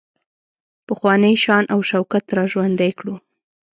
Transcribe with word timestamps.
پخوانی 0.87 1.35
شان 1.43 1.63
او 1.73 1.79
شوکت 1.89 2.25
را 2.35 2.43
ژوندی 2.51 2.91
کړو. 2.99 3.15